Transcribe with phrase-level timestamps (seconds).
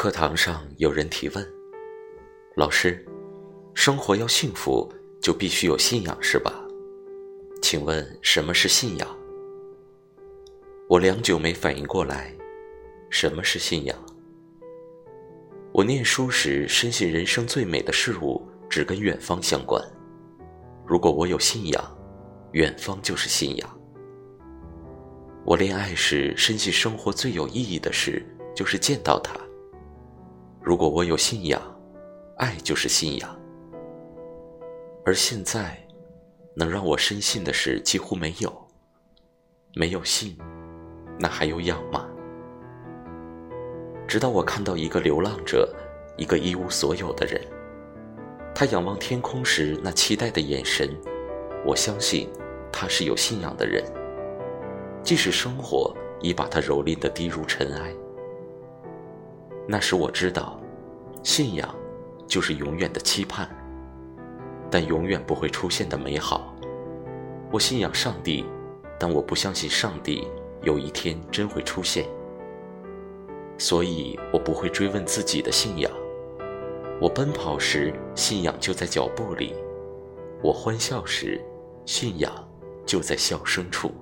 [0.00, 1.46] 课堂上有人提问
[2.56, 3.06] ：“老师，
[3.74, 6.54] 生活要幸福，就必须有信仰，是吧？
[7.60, 9.18] 请问什么是信仰？”
[10.88, 12.34] 我良久没反应过来，
[13.10, 13.94] 什么是信仰？
[15.70, 19.84] 我念书时深信人生最美的事物只跟远方相关。
[20.86, 21.98] 如果我有信仰，
[22.52, 23.80] 远方就是信仰。
[25.44, 28.24] 我恋爱时深信生活最有意义的事
[28.56, 29.38] 就是见到他。
[30.70, 31.60] 如果我有信仰，
[32.36, 33.36] 爱就是信仰。
[35.04, 35.76] 而现在，
[36.54, 38.68] 能让我深信的事几乎没有。
[39.74, 40.38] 没有信，
[41.18, 42.06] 那还有仰吗？
[44.06, 45.68] 直到我看到一个流浪者，
[46.16, 47.42] 一个一无所有的人，
[48.54, 50.88] 他仰望天空时那期待的眼神，
[51.66, 52.30] 我相信
[52.70, 53.82] 他是有信仰的人。
[55.02, 57.92] 即使生活已把他蹂躏的低如尘埃。
[59.66, 60.59] 那时我知道，
[61.22, 61.74] 信仰
[62.26, 63.48] 就是永远的期盼，
[64.70, 66.54] 但永远不会出现的美好。
[67.50, 68.44] 我信仰上帝，
[68.98, 70.26] 但我不相信上帝
[70.62, 72.06] 有一天真会出现。
[73.58, 75.92] 所以我不会追问自己的信仰。
[77.00, 79.54] 我奔跑时，信仰就在脚步里；
[80.42, 81.38] 我欢笑时，
[81.84, 82.32] 信仰
[82.86, 83.92] 就在笑声处。